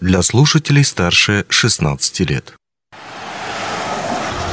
для 0.00 0.22
слушателей 0.22 0.84
старше 0.84 1.44
16 1.48 2.20
лет. 2.20 2.54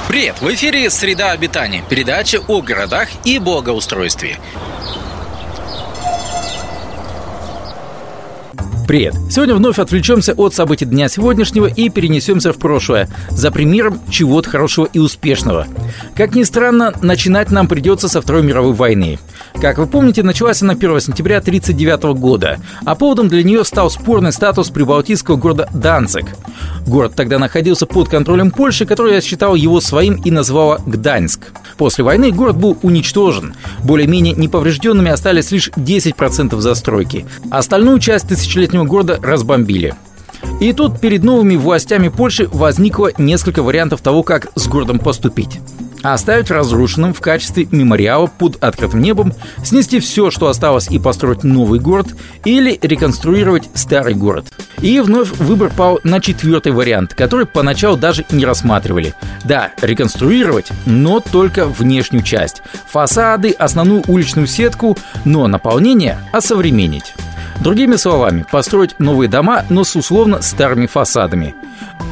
Привет! 0.07 0.41
В 0.41 0.53
эфире 0.53 0.89
«Среда 0.89 1.31
обитания»– 1.31 1.83
передача 1.89 2.39
о 2.47 2.61
городах 2.61 3.09
и 3.25 3.39
благоустройстве. 3.39 4.39
Привет! 8.87 9.15
Сегодня 9.29 9.53
вновь 9.53 9.79
отвлечемся 9.79 10.31
от 10.31 10.53
событий 10.53 10.85
дня 10.85 11.09
сегодняшнего 11.09 11.65
и 11.65 11.89
перенесемся 11.89 12.53
в 12.53 12.57
прошлое, 12.57 13.09
за 13.29 13.51
примером 13.51 13.99
чего-то 14.09 14.49
хорошего 14.49 14.85
и 14.85 14.97
успешного. 14.97 15.67
Как 16.15 16.35
ни 16.35 16.43
странно, 16.43 16.93
начинать 17.01 17.51
нам 17.51 17.67
придется 17.67 18.07
со 18.07 18.21
Второй 18.21 18.43
мировой 18.43 18.71
войны. 18.71 19.19
Как 19.59 19.77
вы 19.77 19.87
помните, 19.87 20.23
началась 20.23 20.61
она 20.61 20.71
1 20.71 21.01
сентября 21.01 21.39
1939 21.39 22.17
года, 22.17 22.59
а 22.85 22.95
поводом 22.95 23.27
для 23.27 23.43
нее 23.43 23.65
стал 23.65 23.89
спорный 23.89 24.31
статус 24.31 24.69
прибалтийского 24.69 25.35
города 25.35 25.67
Данцик. 25.73 26.25
Город 26.85 27.13
тогда 27.13 27.39
находился 27.39 27.87
под 27.87 28.07
контролем 28.07 28.51
Польши, 28.51 28.85
которая 28.85 29.19
считала 29.19 29.55
его 29.55 29.81
своим 29.81 30.15
и 30.15 30.31
назвала 30.31 30.77
Гданьск. 30.85 31.41
После 31.77 32.05
войны 32.05 32.31
город 32.31 32.55
был 32.55 32.77
уничтожен. 32.81 33.53
Более-менее 33.83 34.33
неповрежденными 34.33 35.11
остались 35.11 35.51
лишь 35.51 35.69
10% 35.71 36.57
застройки. 36.59 37.25
Остальную 37.51 37.99
часть 37.99 38.29
тысячелетнего 38.29 38.76
города 38.85 39.19
разбомбили. 39.21 39.95
И 40.59 40.73
тут 40.73 40.99
перед 40.99 41.23
новыми 41.23 41.55
властями 41.55 42.09
Польши 42.09 42.47
возникло 42.47 43.11
несколько 43.17 43.63
вариантов 43.63 44.01
того, 44.01 44.23
как 44.23 44.47
с 44.55 44.67
городом 44.67 44.99
поступить 44.99 45.59
оставить 46.13 46.51
разрушенным 46.51 47.13
в 47.13 47.21
качестве 47.21 47.67
мемориала 47.71 48.27
под 48.27 48.63
открытым 48.63 49.01
небом, 49.01 49.33
снести 49.63 49.99
все, 49.99 50.31
что 50.31 50.47
осталось, 50.47 50.87
и 50.89 50.99
построить 50.99 51.43
новый 51.43 51.79
город, 51.79 52.07
или 52.45 52.77
реконструировать 52.81 53.69
старый 53.73 54.13
город. 54.13 54.47
И 54.81 54.99
вновь 54.99 55.31
выбор 55.37 55.71
пал 55.75 55.99
на 56.03 56.19
четвертый 56.19 56.71
вариант, 56.71 57.13
который 57.13 57.45
поначалу 57.45 57.97
даже 57.97 58.25
не 58.31 58.45
рассматривали. 58.45 59.13
Да, 59.43 59.71
реконструировать, 59.81 60.67
но 60.85 61.19
только 61.19 61.65
внешнюю 61.65 62.23
часть. 62.23 62.61
Фасады, 62.89 63.51
основную 63.51 64.03
уличную 64.07 64.47
сетку, 64.47 64.97
но 65.25 65.47
наполнение 65.47 66.19
осовременить. 66.31 67.13
Другими 67.61 67.95
словами, 67.95 68.45
построить 68.49 68.99
новые 68.99 69.29
дома, 69.29 69.65
но 69.69 69.83
с 69.83 69.95
условно 69.95 70.41
старыми 70.41 70.87
фасадами. 70.87 71.55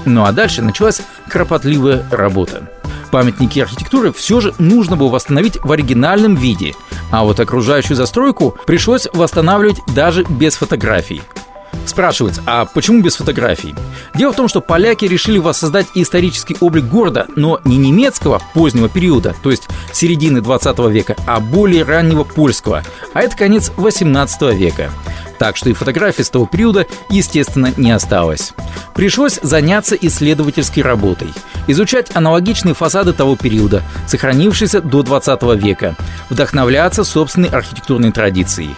Ну 0.06 0.24
а 0.24 0.32
дальше 0.32 0.62
началась 0.62 1.02
кропотливая 1.28 2.04
работа. 2.12 2.70
Памятники 3.12 3.60
архитектуры 3.60 4.12
все 4.12 4.42
же 4.42 4.54
нужно 4.60 4.98
было 4.98 5.10
восстановить 5.10 5.58
в 5.64 5.72
оригинальном 5.72 6.36
виде, 6.36 6.74
а 7.12 7.24
вот 7.24 7.40
окружающую 7.40 7.96
застройку 7.96 8.58
пришлось 8.66 9.08
восстанавливать 9.14 9.80
даже 9.96 10.24
без 10.28 10.56
фотографий. 10.56 11.22
Спрашивается, 11.86 12.42
а 12.46 12.66
почему 12.66 13.02
без 13.02 13.16
фотографий? 13.16 13.76
Дело 14.16 14.34
в 14.34 14.36
том, 14.36 14.48
что 14.48 14.60
поляки 14.60 15.06
решили 15.06 15.38
воссоздать 15.38 15.88
исторический 15.94 16.58
облик 16.60 16.86
города, 16.86 17.28
но 17.36 17.62
не 17.64 17.78
немецкого 17.78 18.42
позднего 18.54 18.90
периода, 18.90 19.36
то 19.44 19.52
есть 19.52 19.68
середины 19.94 20.42
20 20.42 20.80
века, 20.90 21.16
а 21.28 21.40
более 21.40 21.84
раннего 21.84 22.24
польского, 22.24 22.84
а 23.14 23.22
это 23.22 23.38
конец 23.38 23.72
18 23.78 24.42
века. 24.56 24.90
Так 25.38 25.58
что 25.58 25.70
и 25.70 25.74
фотографий 25.74 26.24
с 26.24 26.30
того 26.30 26.46
периода, 26.46 26.86
естественно, 27.10 27.74
не 27.78 27.92
осталось. 27.92 28.54
Пришлось 28.94 29.40
заняться 29.42 29.96
исследовательской 29.96 30.84
работой. 30.84 31.30
Изучать 31.68 32.16
аналогичные 32.16 32.74
фасады 32.74 33.14
того 33.14 33.36
периода, 33.36 33.84
сохранившиеся 34.08 34.82
до 34.82 35.04
20 35.04 35.42
века. 35.56 35.96
Вдохновляться 36.30 37.04
собственной 37.04 37.50
архитектурной 37.50 38.12
традицией. 38.12 38.76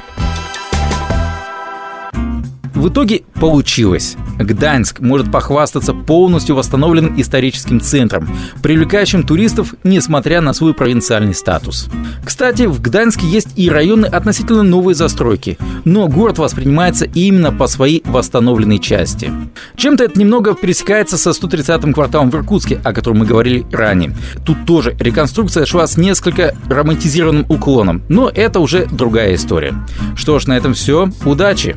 В 2.77 2.89
итоге 2.89 3.23
получилось. 3.33 4.15
Гданьск 4.37 4.99
может 4.99 5.31
похвастаться 5.31 5.95
полностью 5.95 6.55
восстановленным 6.55 7.19
историческим 7.19 7.81
центром, 7.81 8.29
привлекающим 8.61 9.23
туристов, 9.23 9.73
несмотря 9.83 10.41
на 10.41 10.53
свой 10.53 10.75
провинциальный 10.75 11.33
статус. 11.33 11.89
Кстати, 12.23 12.67
в 12.67 12.79
Гданьске 12.79 13.25
есть 13.25 13.49
и 13.55 13.67
районы 13.71 14.05
относительно 14.05 14.61
новой 14.61 14.93
застройки, 14.93 15.57
но 15.85 16.07
город 16.07 16.37
воспринимается 16.37 17.05
именно 17.05 17.51
по 17.51 17.65
своей 17.65 18.03
восстановленной 18.05 18.77
части. 18.77 19.31
Чем-то 19.75 20.03
это 20.03 20.19
немного 20.19 20.53
пересекается 20.53 21.17
со 21.17 21.31
130-м 21.31 21.93
кварталом 21.93 22.29
в 22.29 22.35
Иркутске, 22.35 22.79
о 22.83 22.93
котором 22.93 23.17
мы 23.17 23.25
говорили 23.25 23.65
ранее. 23.71 24.15
Тут 24.45 24.67
тоже 24.67 24.95
реконструкция 24.99 25.65
шла 25.65 25.87
с 25.87 25.97
несколько 25.97 26.55
романтизированным 26.69 27.47
уклоном, 27.49 28.03
но 28.07 28.29
это 28.29 28.59
уже 28.59 28.85
другая 28.85 29.33
история. 29.33 29.73
Что 30.15 30.37
ж, 30.37 30.45
на 30.45 30.55
этом 30.55 30.75
все. 30.75 31.09
Удачи! 31.25 31.75